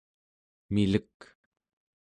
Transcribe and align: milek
milek 0.73 1.17